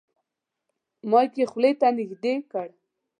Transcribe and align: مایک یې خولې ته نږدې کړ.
مایک 1.09 1.33
یې 1.39 1.45
خولې 1.51 1.71
ته 1.79 1.87
نږدې 1.97 2.33
کړ. 2.51 2.67